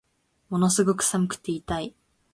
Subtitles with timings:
[0.49, 1.93] ものすごく寒くて痛い